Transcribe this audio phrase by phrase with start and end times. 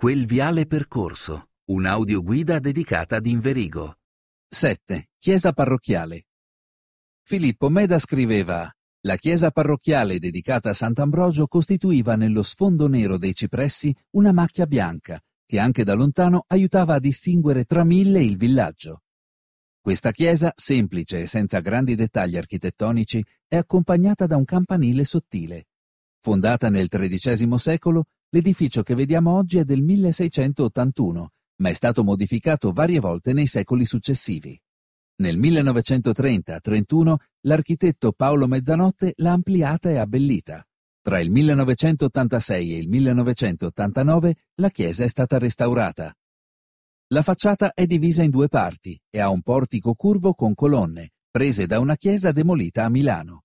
[0.00, 3.96] Quel viale percorso, un'audioguida dedicata ad Inverigo.
[4.48, 5.08] 7.
[5.18, 6.26] Chiesa parrocchiale.
[7.24, 13.92] Filippo Meda scriveva La chiesa parrocchiale dedicata a Sant'Ambrogio costituiva nello sfondo nero dei cipressi
[14.10, 19.02] una macchia bianca che anche da lontano aiutava a distinguere tra mille il villaggio.
[19.80, 25.66] Questa chiesa, semplice e senza grandi dettagli architettonici, è accompagnata da un campanile sottile.
[26.20, 31.30] Fondata nel XIII secolo, L'edificio che vediamo oggi è del 1681,
[31.62, 34.60] ma è stato modificato varie volte nei secoli successivi.
[35.20, 37.14] Nel 1930-31
[37.46, 40.62] l'architetto Paolo Mezzanotte l'ha ampliata e abbellita.
[41.00, 46.14] Tra il 1986 e il 1989 la chiesa è stata restaurata.
[47.08, 51.64] La facciata è divisa in due parti e ha un portico curvo con colonne, prese
[51.64, 53.44] da una chiesa demolita a Milano.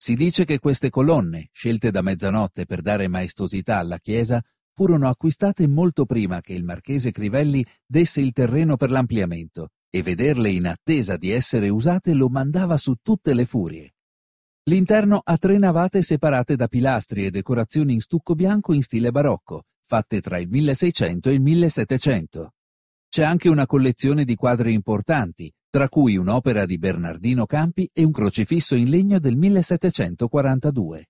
[0.00, 4.40] Si dice che queste colonne, scelte da mezzanotte per dare maestosità alla chiesa,
[4.72, 10.50] furono acquistate molto prima che il marchese Crivelli desse il terreno per l'ampliamento e vederle
[10.50, 13.94] in attesa di essere usate lo mandava su tutte le furie.
[14.68, 19.64] L'interno ha tre navate separate da pilastri e decorazioni in stucco bianco in stile barocco,
[19.84, 22.52] fatte tra il 1600 e il 1700.
[23.08, 28.12] C'è anche una collezione di quadri importanti, tra cui un'opera di Bernardino Campi e un
[28.12, 31.06] crocifisso in legno del 1742.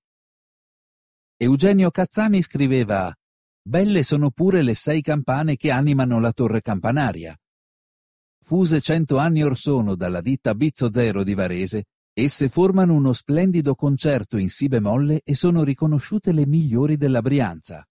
[1.37, 3.15] Eugenio Cazzani scriveva
[3.63, 7.39] Belle sono pure le sei campane che animano la torre campanaria.
[8.41, 13.75] Fuse cento anni or sono dalla ditta Bizzo Zero di Varese, esse formano uno splendido
[13.75, 17.87] concerto in si bemolle e sono riconosciute le migliori della Brianza.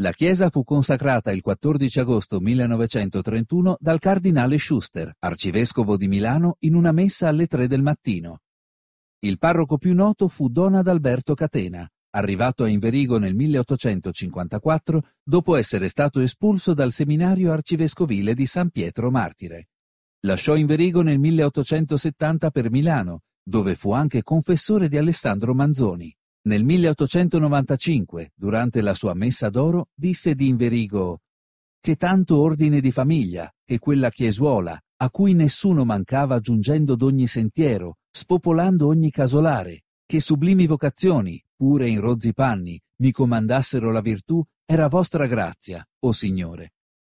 [0.00, 6.76] La chiesa fu consacrata il 14 agosto 1931 dal cardinale Schuster, arcivescovo di Milano, in
[6.76, 8.38] una messa alle tre del mattino.
[9.18, 15.88] Il parroco più noto fu Don Adalberto Catena, arrivato a Inverigo nel 1854 dopo essere
[15.88, 19.70] stato espulso dal seminario arcivescovile di San Pietro Martire.
[20.20, 26.16] Lasciò Inverigo nel 1870 per Milano, dove fu anche confessore di Alessandro Manzoni.
[26.42, 31.20] Nel 1895, durante la sua messa d'oro, disse di Inverigo
[31.80, 37.98] che tanto ordine di famiglia, che quella chiesuola, a cui nessuno mancava giungendo d'ogni sentiero,
[38.10, 44.88] spopolando ogni casolare, che sublimi vocazioni, pure in rozzi panni, mi comandassero la virtù, era
[44.88, 46.72] vostra grazia, o Signore.